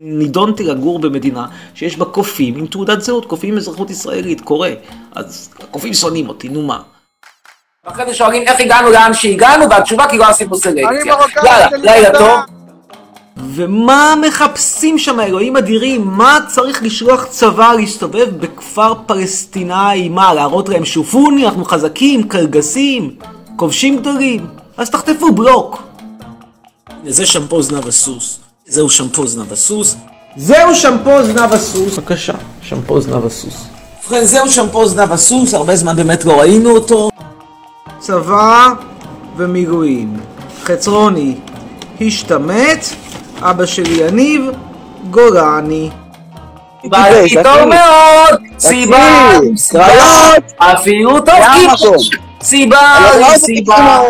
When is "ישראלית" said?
3.90-4.40